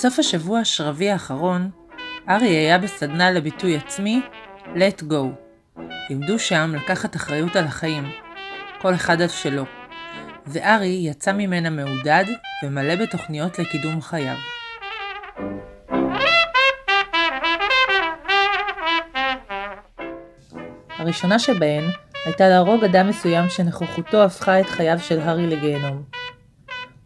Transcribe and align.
בסוף 0.00 0.18
השבוע 0.18 0.58
השרבי 0.58 1.10
האחרון, 1.10 1.70
ארי 2.28 2.48
היה 2.48 2.78
בסדנה 2.78 3.30
לביטוי 3.30 3.76
עצמי 3.76 4.22
Let 4.74 5.02
Go. 5.02 5.24
לימדו 6.10 6.38
שם 6.38 6.72
לקחת 6.76 7.16
אחריות 7.16 7.56
על 7.56 7.64
החיים, 7.64 8.10
כל 8.80 8.94
אחד 8.94 9.22
על 9.22 9.28
שלו, 9.28 9.64
וארי 10.46 11.00
יצא 11.02 11.32
ממנה 11.32 11.70
מעודד 11.70 12.24
ומלא 12.64 12.94
בתוכניות 12.96 13.58
לקידום 13.58 14.00
חייו. 14.00 14.36
הראשונה 20.98 21.38
שבהן 21.38 21.84
הייתה 22.24 22.48
להרוג 22.48 22.84
אדם 22.84 23.08
מסוים 23.08 23.48
שנוכחותו 23.48 24.22
הפכה 24.22 24.60
את 24.60 24.66
חייו 24.66 24.98
של 24.98 25.20
הארי 25.20 25.46
לגיהנום. 25.46 26.02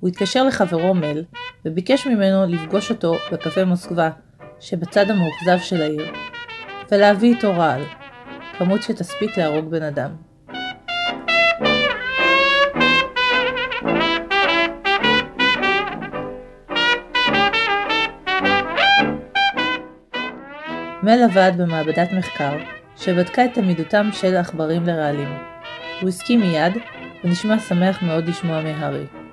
הוא 0.00 0.08
התקשר 0.08 0.44
לחברו 0.44 0.94
מל, 0.94 1.24
וביקש 1.64 2.06
ממנו 2.06 2.46
לפגוש 2.46 2.90
אותו 2.90 3.14
בקפה 3.32 3.64
מוסקבה, 3.64 4.10
שבצד 4.60 5.10
המאוכזב 5.10 5.58
של 5.58 5.82
העיר, 5.82 6.12
ולהביא 6.90 7.34
איתו 7.34 7.52
רעל, 7.52 7.82
כמות 8.58 8.82
שתספיק 8.82 9.38
להרוג 9.38 9.70
בן 9.70 9.82
אדם. 9.82 10.10
מל 21.02 21.22
עבד 21.24 21.52
במעבדת 21.58 22.12
מחקר, 22.12 22.56
שבדקה 22.96 23.44
את 23.44 23.58
עמידותם 23.58 24.08
של 24.12 24.36
עכברים 24.36 24.86
לרעלים. 24.86 25.28
הוא 26.00 26.08
הסכים 26.08 26.40
מיד, 26.40 26.72
ונשמע 27.24 27.58
שמח 27.58 28.02
מאוד 28.02 28.28
לשמוע 28.28 28.62
מהארי. 28.62 29.23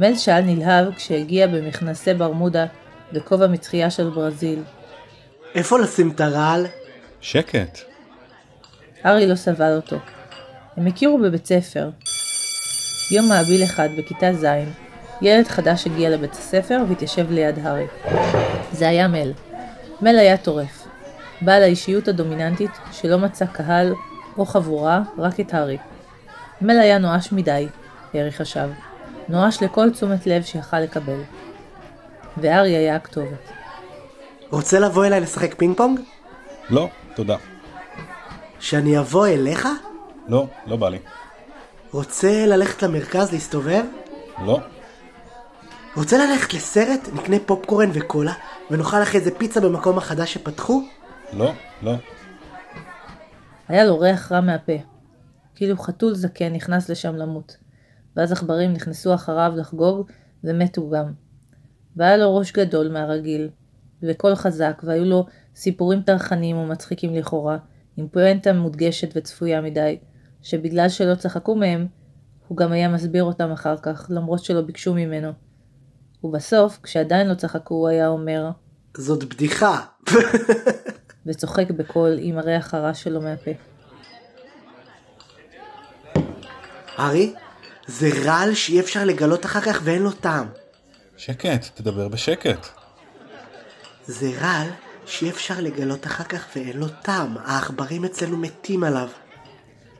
מל 0.00 0.16
שאל 0.16 0.40
נלהב 0.40 0.94
כשהגיע 0.94 1.46
במכנסי 1.46 2.14
ברמודה 2.14 2.66
וכובע 3.12 3.46
מצחייה 3.46 3.90
של 3.90 4.10
ברזיל. 4.10 4.62
איפה 5.54 5.78
לשים 5.78 6.10
את 6.10 6.20
הרעל? 6.20 6.66
שקט. 7.20 7.78
הארי 9.02 9.26
לא 9.26 9.34
סבל 9.34 9.76
אותו. 9.76 9.96
הם 10.76 10.86
הכירו 10.86 11.18
בבית 11.18 11.46
ספר. 11.46 11.90
יום 13.12 13.28
מעביל 13.28 13.64
אחד 13.64 13.88
בכיתה 13.98 14.32
ז', 14.32 14.46
ילד 15.22 15.48
חדש 15.48 15.86
הגיע 15.86 16.10
לבית 16.10 16.32
הספר 16.32 16.78
והתיישב 16.88 17.30
ליד 17.30 17.58
הארי. 17.62 17.86
זה 18.72 18.88
היה 18.88 19.08
מל. 19.08 19.32
מל 20.02 20.18
היה 20.18 20.36
טורף. 20.36 20.86
בעל 21.40 21.62
האישיות 21.62 22.08
הדומיננטית 22.08 22.70
שלא 22.92 23.18
מצא 23.18 23.46
קהל 23.46 23.94
או 24.38 24.46
חבורה, 24.46 25.02
רק 25.18 25.40
את 25.40 25.54
הארי. 25.54 25.78
מל 26.60 26.78
היה 26.78 26.98
נואש 26.98 27.32
מדי, 27.32 27.66
הארי 28.14 28.32
חשב. 28.32 28.70
נואש 29.30 29.62
לכל 29.62 29.90
תשומת 29.90 30.26
לב 30.26 30.42
שיכל 30.42 30.80
לקבל. 30.80 31.22
והארי 32.36 32.76
היה 32.76 32.96
הכתובת. 32.96 33.50
רוצה 34.50 34.78
לבוא 34.78 35.06
אליי 35.06 35.20
לשחק 35.20 35.54
פינג 35.54 35.76
פונג? 35.76 36.00
לא, 36.70 36.88
תודה. 37.14 37.36
שאני 38.60 38.98
אבוא 38.98 39.26
אליך? 39.26 39.68
לא, 40.28 40.46
לא 40.66 40.76
בא 40.76 40.88
לי. 40.88 40.98
רוצה 41.92 42.46
ללכת 42.46 42.82
למרכז 42.82 43.32
להסתובב? 43.32 43.84
לא. 44.44 44.60
רוצה 45.96 46.18
ללכת 46.18 46.54
לסרט? 46.54 47.08
נקנה 47.12 47.36
פופקורן 47.46 47.90
וקולה, 47.92 48.32
ונאכל 48.70 49.02
אחרי 49.02 49.20
זה 49.20 49.30
פיצה 49.38 49.60
במקום 49.60 49.98
החדש 49.98 50.34
שפתחו? 50.34 50.82
לא, 51.32 51.52
לא. 51.82 51.92
היה 53.68 53.84
לו 53.84 53.98
ריח 53.98 54.32
רע 54.32 54.40
מהפה. 54.40 54.72
כאילו 55.54 55.78
חתול 55.78 56.14
זקן 56.14 56.52
נכנס 56.52 56.88
לשם 56.88 57.16
למות. 57.16 57.56
ואז 58.16 58.32
עכברים 58.32 58.72
נכנסו 58.72 59.14
אחריו 59.14 59.52
לחגוג, 59.56 60.10
ומתו 60.44 60.90
גם. 60.90 61.12
והיה 61.96 62.16
לו 62.16 62.36
ראש 62.36 62.52
גדול 62.52 62.88
מהרגיל, 62.88 63.48
וקול 64.02 64.34
חזק, 64.34 64.82
והיו 64.84 65.04
לו 65.04 65.26
סיפורים 65.56 66.02
טרחניים 66.02 66.56
ומצחיקים 66.56 67.14
לכאורה, 67.14 67.58
עם 67.96 68.08
פואנטה 68.08 68.52
מודגשת 68.52 69.08
וצפויה 69.16 69.60
מדי, 69.60 69.98
שבגלל 70.42 70.88
שלא 70.88 71.14
צחקו 71.14 71.54
מהם, 71.54 71.86
הוא 72.48 72.56
גם 72.56 72.72
היה 72.72 72.88
מסביר 72.88 73.24
אותם 73.24 73.50
אחר 73.50 73.76
כך, 73.76 74.06
למרות 74.10 74.44
שלא 74.44 74.60
ביקשו 74.60 74.94
ממנו. 74.94 75.32
ובסוף, 76.24 76.78
כשעדיין 76.82 77.28
לא 77.28 77.34
צחקו, 77.34 77.74
הוא 77.74 77.88
היה 77.88 78.08
אומר, 78.08 78.50
זאת 78.96 79.24
בדיחה. 79.24 79.80
וצוחק 81.26 81.70
בקול 81.70 82.16
עם 82.18 82.38
הריח 82.38 82.74
הרע 82.74 82.94
שלו 82.94 83.20
מהפה. 83.20 83.50
ארי, 86.98 87.34
זה 87.90 88.10
רעל 88.24 88.54
שאי 88.54 88.80
אפשר 88.80 89.04
לגלות 89.04 89.46
אחר 89.46 89.60
כך 89.60 89.80
ואין 89.84 90.02
לו 90.02 90.12
טעם. 90.12 90.46
שקט, 91.16 91.66
תדבר 91.74 92.08
בשקט. 92.08 92.66
זה 94.06 94.30
רעל 94.40 94.68
שאי 95.06 95.30
אפשר 95.30 95.54
לגלות 95.60 96.06
אחר 96.06 96.24
כך 96.24 96.46
ואין 96.56 96.76
לו 96.76 96.86
טעם. 96.88 97.36
העכברים 97.44 98.04
אצלנו 98.04 98.36
מתים 98.36 98.84
עליו. 98.84 99.08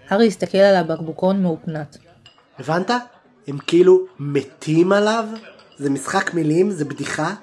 הארי 0.09 0.27
הסתכל 0.27 0.59
על 0.59 0.77
הבקבוקון 0.77 1.43
מאופנת. 1.43 1.99
הבנת? 2.59 2.91
הם 3.49 3.59
כאילו 3.59 4.07
מתים 4.19 4.93
עליו? 4.93 5.29
זה 5.79 5.91
משחק 5.91 6.35
מילים? 6.35 6.71
זה 6.71 6.85
בדיחה? 6.85 7.35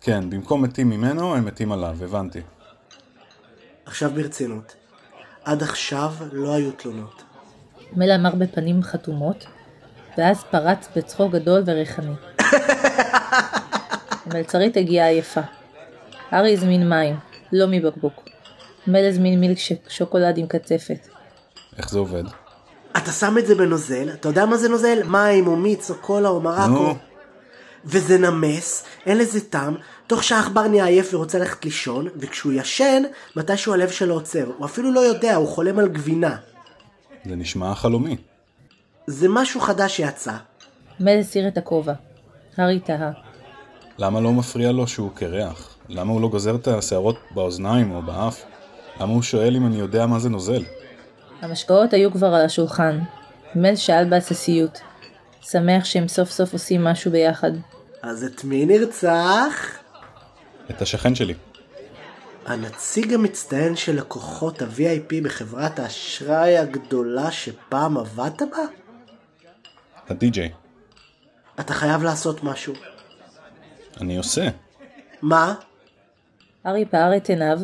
כן, 0.00 0.30
במקום 0.30 0.62
מתים 0.62 0.90
ממנו, 0.90 1.34
הם 1.34 1.44
מתים 1.44 1.72
עליו, 1.72 1.96
הבנתי. 2.04 2.40
עכשיו 3.84 4.10
ברצינות. 4.10 4.74
עד 5.44 5.62
עכשיו 5.62 6.14
לא 6.32 6.54
היו 6.54 6.70
תלונות. 6.72 7.22
מל 7.92 8.10
אמר 8.10 8.34
בפנים 8.34 8.82
חתומות, 8.82 9.46
ואז 10.18 10.44
פרץ 10.50 10.88
בצחוק 10.96 11.32
גדול 11.32 11.62
וריחני. 11.66 12.12
המלצרית 14.26 14.76
הגיעה 14.76 15.08
עייפה. 15.08 15.40
הארי 16.30 16.52
הזמין 16.52 16.88
מים, 16.88 17.16
לא 17.52 17.66
מבקבוק. 17.68 18.28
מל 18.86 19.08
הזמין 19.08 19.40
מילקשק 19.40 19.90
שוקולד 19.90 20.38
עם 20.38 20.46
קצפת. 20.46 21.08
איך 21.78 21.90
זה 21.90 21.98
עובד? 21.98 22.22
אתה 22.96 23.12
שם 23.12 23.38
את 23.38 23.46
זה 23.46 23.54
בנוזל, 23.54 24.10
אתה 24.12 24.28
יודע 24.28 24.46
מה 24.46 24.56
זה 24.56 24.68
נוזל? 24.68 25.02
מים 25.04 25.46
או 25.46 25.56
מיץ 25.56 25.90
או 25.90 25.94
קולה 25.94 26.28
או 26.28 26.40
מרק. 26.40 26.70
או... 26.70 26.94
וזה 27.84 28.18
נמס, 28.18 28.84
אין 29.06 29.18
לזה 29.18 29.40
טעם, 29.40 29.74
תוך 30.06 30.24
שהעכבר 30.24 30.68
נהיה 30.68 30.84
עייף 30.84 31.14
ורוצה 31.14 31.38
ללכת 31.38 31.64
לישון, 31.64 32.08
וכשהוא 32.16 32.52
ישן, 32.52 33.02
מתישהו 33.36 33.72
הלב 33.72 33.90
שלו 33.90 34.14
עוצר. 34.14 34.50
הוא 34.58 34.66
אפילו 34.66 34.92
לא 34.92 35.00
יודע, 35.00 35.34
הוא 35.34 35.48
חולם 35.48 35.78
על 35.78 35.88
גבינה. 35.88 36.36
זה 37.24 37.36
נשמע 37.36 37.74
חלומי. 37.74 38.16
זה 39.10 39.28
משהו 39.28 39.60
חדש 39.60 39.96
שיצא. 39.96 40.32
מל 41.00 41.18
הסיר 41.20 41.48
את 41.48 41.58
הכובע. 41.58 41.92
הארי 42.56 42.80
תהה. 42.80 43.10
למה 43.98 44.20
לא 44.20 44.32
מפריע 44.32 44.72
לו 44.72 44.86
שהוא 44.86 45.10
קרח? 45.14 45.76
למה 45.88 46.12
הוא 46.12 46.20
לא 46.20 46.28
גוזר 46.28 46.54
את 46.54 46.68
השערות 46.68 47.16
באוזניים 47.30 47.90
או 47.90 48.02
באף? 48.02 48.44
למה 49.00 49.12
הוא 49.12 49.22
שואל 49.22 49.56
אם 49.56 49.66
אני 49.66 49.76
יודע 49.76 50.06
מה 50.06 50.18
זה 50.18 50.28
נוזל? 50.28 50.62
המשקאות 51.42 51.92
היו 51.92 52.12
כבר 52.12 52.26
על 52.26 52.44
השולחן. 52.44 52.98
מל 53.54 53.76
שאל 53.76 54.10
בהססיות. 54.10 54.80
שמח 55.40 55.84
שהם 55.84 56.08
סוף 56.08 56.30
סוף 56.30 56.52
עושים 56.52 56.84
משהו 56.84 57.10
ביחד. 57.10 57.52
אז 58.02 58.24
את 58.24 58.44
מי 58.44 58.66
נרצח? 58.66 59.78
את 60.70 60.82
השכן 60.82 61.14
שלי. 61.14 61.34
הנציג 62.46 63.14
המצטיין 63.14 63.76
של 63.76 63.96
לקוחות 63.96 64.62
ה-VIP 64.62 65.14
בחברת 65.22 65.78
האשראי 65.78 66.58
הגדולה 66.58 67.30
שפעם 67.30 67.98
עבדת 67.98 68.42
בה? 68.42 68.79
הדי-ג'יי. 70.10 70.50
אתה 71.60 71.74
חייב 71.74 72.02
לעשות 72.02 72.44
משהו. 72.44 72.74
אני 74.00 74.16
עושה. 74.18 74.48
מה? 75.22 75.54
הארי 76.64 76.84
פער 76.84 77.16
את 77.16 77.28
עיניו, 77.28 77.58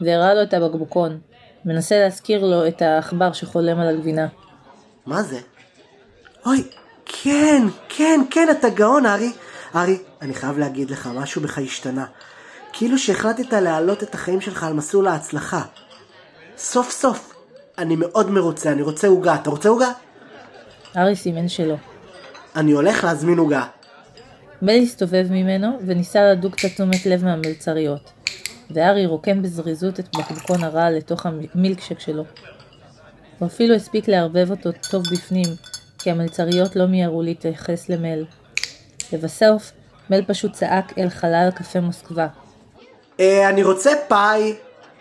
והראה 0.00 0.34
לו 0.34 0.42
את 0.42 0.54
הבקבוקון, 0.54 1.20
מנסה 1.64 1.98
להזכיר 1.98 2.44
לו 2.44 2.66
את 2.68 2.82
העכבר 2.82 3.32
שחולם 3.32 3.80
על 3.80 3.88
הגבינה. 3.88 4.26
מה 5.06 5.22
זה? 5.22 5.40
אוי, 6.46 6.62
כן, 7.04 7.62
כן, 7.88 8.20
כן, 8.30 8.48
אתה 8.50 8.68
גאון, 8.68 9.06
ארי. 9.06 9.32
ארי, 9.74 9.98
אני 10.22 10.34
חייב 10.34 10.58
להגיד 10.58 10.90
לך, 10.90 11.10
משהו 11.14 11.42
בך 11.42 11.58
השתנה. 11.58 12.06
כאילו 12.72 12.98
שהחלטת 12.98 13.52
להעלות 13.52 14.02
את 14.02 14.14
החיים 14.14 14.40
שלך 14.40 14.64
על 14.64 14.72
מסלול 14.72 15.08
ההצלחה. 15.08 15.62
סוף 16.56 16.90
סוף. 16.90 17.34
אני 17.78 17.96
מאוד 17.96 18.30
מרוצה, 18.30 18.72
אני 18.72 18.82
רוצה 18.82 19.08
עוגה. 19.08 19.34
אתה 19.34 19.50
רוצה 19.50 19.68
עוגה? 19.68 19.92
הארי 20.94 21.16
סימן 21.16 21.48
שלא. 21.48 21.76
אני 22.56 22.72
הולך 22.72 23.04
להזמין 23.04 23.38
עוגה. 23.38 23.64
מל 24.62 24.80
הסתובב 24.82 25.26
ממנו, 25.30 25.78
וניסה 25.86 26.32
לדוג 26.32 26.52
קצת 26.52 26.68
תשומת 26.68 27.06
לב 27.06 27.24
מהמלצריות. 27.24 28.12
והארי 28.70 29.06
רוקם 29.06 29.42
בזריזות 29.42 30.00
את 30.00 30.16
בקבוקון 30.16 30.64
הרעל 30.64 30.96
לתוך 30.96 31.26
המילקשק 31.26 32.00
שלו. 32.00 32.24
הוא 33.38 33.46
אפילו 33.46 33.74
הספיק 33.74 34.08
לערבב 34.08 34.50
אותו 34.50 34.70
טוב 34.90 35.02
בפנים, 35.12 35.46
כי 35.98 36.10
המלצריות 36.10 36.76
לא 36.76 36.86
מיהרו 36.86 37.22
להתייחס 37.22 37.88
למל. 37.88 38.24
לבסוף, 39.12 39.72
מל 40.10 40.24
פשוט 40.24 40.52
צעק 40.52 40.98
אל 40.98 41.08
חלל 41.08 41.48
קפה 41.54 41.80
מוסקבה. 41.80 42.26
אה, 43.20 43.48
אני 43.48 43.62
רוצה 43.62 43.90
פאי, 44.08 44.54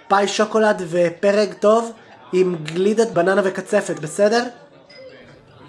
פאי 0.07 0.27
שוקולד 0.27 0.81
ופרק 0.89 1.53
טוב 1.53 1.91
עם 2.33 2.55
גלידת 2.63 3.11
בננה 3.11 3.41
וקצפת, 3.45 3.99
בסדר? 3.99 4.43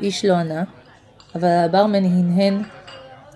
איש 0.01 0.25
לא 0.25 0.35
ענה, 0.35 0.65
אבל 1.35 1.49
הברמן 1.49 2.05
הנהן 2.05 2.63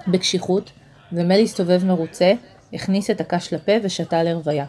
בקשיחות, 0.09 0.73
ומל 1.13 1.41
הסתובב 1.41 1.85
מרוצה, 1.85 2.33
הכניס 2.73 3.11
את 3.11 3.21
הקש 3.21 3.53
לפה 3.53 3.73
ושתה 3.83 4.23
לרוויה. 4.23 4.65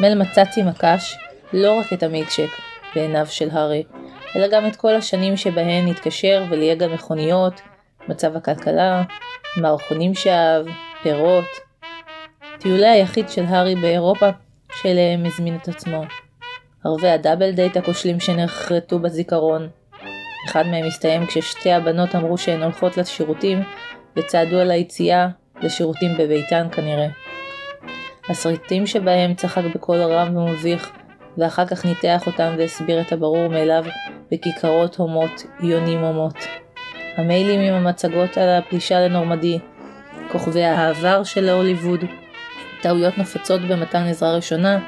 מל 0.00 0.14
מצץ 0.14 0.58
עם 0.58 0.68
הקש 0.68 1.16
לא 1.52 1.78
רק 1.80 1.92
את 1.92 2.02
המילקשק 2.02 2.48
בעיניו 2.94 3.26
של 3.26 3.48
הארי, 3.52 3.82
אלא 4.36 4.48
גם 4.48 4.66
את 4.66 4.76
כל 4.76 4.94
השנים 4.94 5.36
שבהן 5.36 5.88
התקשר 5.88 6.44
ולייג 6.50 6.82
על 6.82 6.94
מכוניות, 6.94 7.60
מצב 8.08 8.36
הכלכלה, 8.36 9.02
מערכונים 9.56 10.14
שאהב, 10.14 10.66
פירות. 11.02 11.44
טיולי 12.58 12.88
היחיד 12.88 13.28
של 13.28 13.44
הארי 13.44 13.74
באירופה 13.74 14.30
שאליהם 14.82 15.26
הזמין 15.26 15.56
את 15.56 15.68
עצמו. 15.68 16.02
ערבי 16.84 17.08
הדאבל 17.08 17.50
דייט 17.50 17.76
הכושלים 17.76 18.20
שנחרטו 18.20 18.98
בזיכרון. 18.98 19.68
אחד 20.46 20.66
מהם 20.66 20.84
הסתיים 20.84 21.26
כששתי 21.26 21.72
הבנות 21.72 22.14
אמרו 22.14 22.38
שהן 22.38 22.62
הולכות 22.62 22.96
לשירותים 22.96 23.62
וצעדו 24.16 24.58
על 24.58 24.70
היציאה 24.70 25.28
לשירותים 25.62 26.10
בביתן 26.18 26.66
כנראה. 26.72 27.08
הסרטים 28.28 28.86
שבהם 28.86 29.34
צחק 29.34 29.62
בקול 29.74 29.96
רם 29.96 30.36
ומביך, 30.36 30.92
ואחר 31.38 31.66
כך 31.66 31.84
ניתח 31.84 32.26
אותם 32.26 32.54
והסביר 32.58 33.00
את 33.00 33.12
הברור 33.12 33.48
מאליו 33.48 33.84
בכיכרות 34.32 34.96
הומות, 34.96 35.42
יונים 35.60 35.98
הומות. 35.98 36.36
המיילים 37.16 37.60
עם 37.60 37.74
המצגות 37.74 38.38
על 38.38 38.48
הפלישה 38.48 39.00
לנורמדי, 39.00 39.58
כוכבי 40.32 40.64
העבר 40.64 41.24
של 41.24 41.48
הוליווד, 41.48 42.04
טעויות 42.82 43.18
נפוצות 43.18 43.60
במתן 43.60 44.02
עזרה 44.02 44.34
ראשונה, 44.36 44.78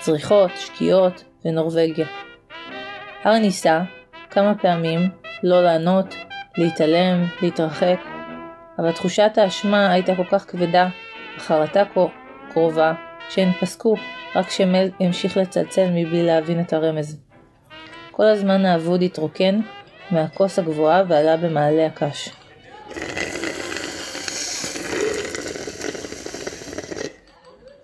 זריחות, 0.00 0.50
שקיעות 0.56 1.24
ונורבגיה. 1.44 2.06
הר 3.24 3.38
ניסה, 3.38 3.80
כמה 4.32 4.54
פעמים, 4.54 5.00
לא 5.42 5.62
לענות, 5.62 6.14
להתעלם, 6.58 7.26
להתרחק, 7.42 8.00
אבל 8.78 8.92
תחושת 8.92 9.32
האשמה 9.36 9.92
הייתה 9.92 10.16
כל 10.16 10.24
כך 10.24 10.50
כבדה, 10.50 10.88
החרטה 11.36 11.82
קרובה, 12.52 12.94
שהן 13.28 13.52
פסקו 13.60 13.94
רק 14.36 14.46
כשמל 14.46 14.90
המשיך 15.00 15.36
לצלצל 15.36 15.86
מבלי 15.90 16.22
להבין 16.22 16.60
את 16.60 16.72
הרמז. 16.72 17.20
כל 18.10 18.24
הזמן 18.24 18.64
האבוד 18.64 19.02
התרוקן 19.02 19.60
מהכוס 20.10 20.58
הגבוהה 20.58 21.02
ועלה 21.08 21.36
במעלה 21.36 21.86
הקש. 21.86 22.28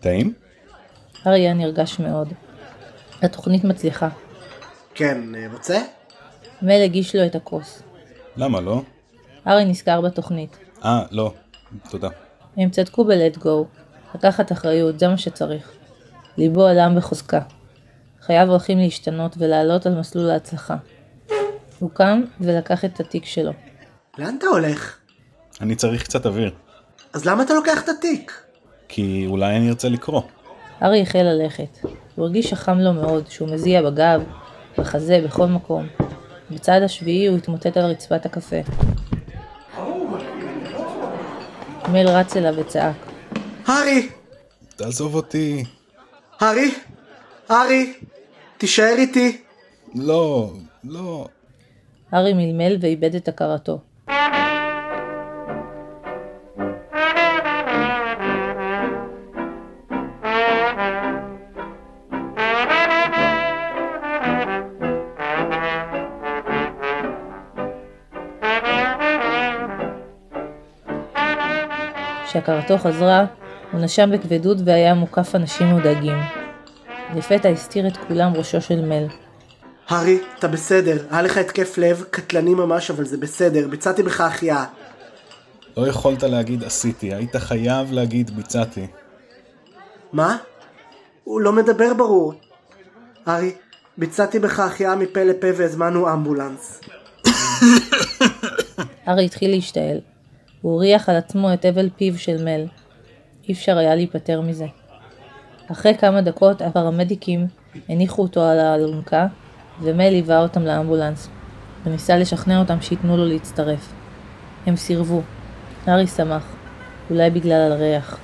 טעים? 0.00 0.32
אריה 1.26 1.54
נרגש 1.54 1.98
מאוד. 1.98 2.32
התוכנית 3.22 3.64
מצליחה. 3.64 4.08
כן, 4.94 5.18
רוצה? 5.52 5.97
מל 6.62 6.82
הגיש 6.84 7.16
לו 7.16 7.26
את 7.26 7.34
הכוס. 7.34 7.82
למה 8.36 8.60
לא? 8.60 8.82
ארי 9.46 9.64
נזכר 9.64 10.00
בתוכנית. 10.00 10.58
אה, 10.84 11.02
לא. 11.10 11.32
תודה. 11.90 12.08
הם 12.56 12.70
צדקו 12.70 13.04
ב-let 13.04 13.38
go. 13.38 13.78
לקחת 14.14 14.52
אחריות, 14.52 14.98
זה 14.98 15.08
מה 15.08 15.18
שצריך. 15.18 15.72
ליבו 16.36 16.66
עלם 16.66 16.94
בחוזקה. 16.96 17.40
חייו 18.20 18.50
הולכים 18.50 18.78
להשתנות 18.78 19.34
ולעלות 19.38 19.86
על 19.86 19.94
מסלול 19.94 20.30
ההצלחה. 20.30 20.76
הוא 21.78 21.90
קם 21.90 22.22
ולקח 22.40 22.84
את 22.84 23.00
התיק 23.00 23.24
שלו. 23.24 23.52
לאן 24.18 24.36
אתה 24.38 24.46
הולך? 24.46 24.96
אני 25.60 25.74
צריך 25.74 26.02
קצת 26.02 26.26
אוויר. 26.26 26.50
אז 27.12 27.24
למה 27.24 27.42
אתה 27.42 27.54
לוקח 27.54 27.82
את 27.84 27.88
התיק? 27.88 28.32
כי 28.88 29.26
אולי 29.26 29.56
אני 29.56 29.68
ארצה 29.68 29.88
לקרוא. 29.88 30.22
ארי 30.82 31.02
החל 31.02 31.22
ללכת. 31.22 31.78
הוא 32.14 32.24
הרגיש 32.24 32.50
שחם 32.50 32.78
לו 32.78 32.92
מאוד, 32.92 33.30
שהוא 33.30 33.48
מזיע 33.48 33.82
בגב, 33.82 34.22
בחזה, 34.78 35.20
בכל 35.24 35.46
מקום. 35.46 35.86
בצד 36.50 36.80
השביעי 36.84 37.26
הוא 37.26 37.36
התמוטט 37.36 37.76
על 37.76 37.84
רצפת 37.84 38.26
הקפה. 38.26 38.56
מל 41.92 42.08
רץ 42.08 42.36
אליו 42.36 42.54
וצעק. 42.56 42.96
הארי! 43.66 44.08
תעזוב 44.76 45.14
אותי. 45.14 45.64
הארי! 46.40 46.74
הארי! 47.48 47.92
תישאר 48.58 48.94
איתי! 48.98 49.40
לא, 49.94 50.52
לא. 50.84 51.28
הארי 52.12 52.32
מלמל 52.32 52.76
ואיבד 52.80 53.14
את 53.14 53.28
הכרתו. 53.28 53.80
כשהכרתו 72.40 72.78
חזרה, 72.78 73.24
הוא 73.72 73.80
נשם 73.80 74.10
בכבדות 74.12 74.58
והיה 74.64 74.94
מוקף 74.94 75.34
אנשים 75.34 75.66
מודאגים. 75.66 76.16
לפתע 77.14 77.48
הסתיר 77.48 77.86
את 77.86 77.96
כולם 77.96 78.32
ראשו 78.34 78.60
של 78.60 78.84
מל. 78.84 79.06
הארי, 79.88 80.18
אתה 80.38 80.48
בסדר. 80.48 81.06
היה 81.10 81.22
לך 81.22 81.36
התקף 81.36 81.78
לב 81.78 82.04
קטלני 82.10 82.54
ממש, 82.54 82.90
אבל 82.90 83.04
זה 83.04 83.16
בסדר. 83.16 83.68
ביצעתי 83.68 84.02
בך 84.02 84.20
החייאה. 84.20 84.64
לא 85.76 85.86
יכולת 85.86 86.22
להגיד 86.22 86.64
עשיתי, 86.64 87.14
היית 87.14 87.36
חייב 87.36 87.92
להגיד 87.92 88.36
ביצעתי. 88.36 88.86
מה? 90.12 90.36
הוא 91.24 91.40
לא 91.40 91.52
מדבר 91.52 91.94
ברור. 91.94 92.32
הארי, 93.26 93.52
ביצעתי 93.98 94.38
בך 94.38 94.60
החייאה 94.60 94.96
מפה 94.96 95.24
לפה 95.24 95.46
והזמנו 95.56 96.12
אמבולנס. 96.12 96.80
הארי 99.06 99.24
התחיל 99.24 99.50
להשתעל. 99.50 100.00
הוא 100.62 100.76
הריח 100.76 101.08
על 101.08 101.16
עצמו 101.16 101.52
את 101.52 101.64
הבל 101.64 101.88
פיו 101.96 102.18
של 102.18 102.44
מל. 102.44 102.66
אי 103.48 103.52
אפשר 103.54 103.78
היה 103.78 103.94
להיפטר 103.94 104.40
מזה. 104.40 104.66
אחרי 105.72 105.94
כמה 105.94 106.20
דקות 106.20 106.62
הפרמדיקים 106.62 107.46
הניחו 107.88 108.22
אותו 108.22 108.42
על 108.42 108.58
האלונקה, 108.58 109.26
ומל 109.82 110.08
ליווה 110.08 110.42
אותם 110.42 110.62
לאמבולנס, 110.62 111.28
וניסה 111.86 112.16
לשכנע 112.16 112.58
אותם 112.58 112.80
שייתנו 112.80 113.16
לו 113.16 113.24
להצטרף. 113.24 113.92
הם 114.66 114.76
סירבו. 114.76 115.22
הארי 115.86 116.06
שמח, 116.06 116.42
אולי 117.10 117.30
בגלל 117.30 117.72
הריח. 117.72 118.18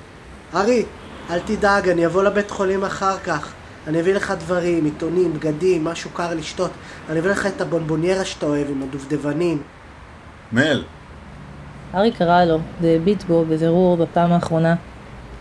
הארי, 0.53 0.85
אל 1.29 1.39
תדאג, 1.39 1.89
אני 1.89 2.05
אבוא 2.05 2.23
לבית 2.23 2.51
חולים 2.51 2.83
אחר 2.83 3.17
כך. 3.17 3.53
אני 3.87 3.99
אביא 4.01 4.13
לך 4.13 4.33
דברים, 4.39 4.85
עיתונים, 4.85 5.33
בגדים, 5.33 5.83
משהו 5.83 6.09
קר 6.09 6.33
לשתות. 6.33 6.71
אני 7.09 7.19
אביא 7.19 7.31
לך 7.31 7.45
את 7.45 7.61
הבונבוניירה 7.61 8.25
שאתה 8.25 8.45
אוהב 8.45 8.67
עם 8.69 8.83
הדובדבנים. 8.83 9.61
מל, 10.51 10.83
הארי 11.95 12.11
קרא 12.11 12.45
לו, 12.45 12.59
והביט 12.81 13.23
בו 13.23 13.45
בבירור 13.45 13.97
בפעם 13.97 14.31
האחרונה, 14.31 14.75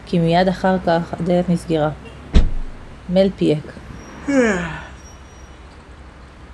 כי 0.07 0.19
מיד 0.19 0.49
אחר 0.49 0.77
כך 0.87 1.15
הדלת 1.21 1.49
נסגרה. 1.49 1.91
מל 3.09 3.31
פייק. 3.37 3.73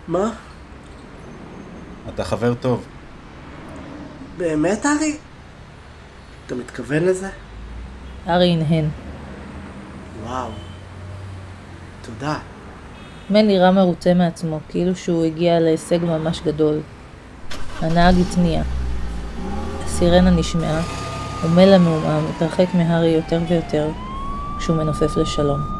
מה? 0.09 0.31
אתה 2.15 2.25
חבר 2.25 2.55
טוב. 2.55 2.87
באמת, 4.37 4.87
הארי? 4.87 5.17
אתה 6.47 6.55
מתכוון 6.55 7.05
לזה? 7.05 7.29
הארי 8.27 8.51
הנהן. 8.51 8.89
וואו. 10.25 10.51
תודה. 12.03 12.39
מל 13.31 13.43
נראה 13.43 13.71
מרוצה 13.71 14.15
מעצמו, 14.15 14.59
כאילו 14.69 14.97
שהוא 14.97 15.25
הגיע 15.25 15.61
להישג 15.61 16.05
ממש 16.05 16.41
גדול. 16.45 16.81
הנהג 17.81 18.15
התניע. 18.21 18.63
הסירנה 20.01 20.31
נשמעה, 20.31 20.83
ומל 21.45 21.73
המעומעם 21.73 22.25
התרחק 22.37 22.67
מהארי 22.75 23.09
יותר 23.09 23.39
ויותר, 23.49 23.89
כשהוא 24.59 24.77
מנופף 24.77 25.17
לשלום. 25.17 25.80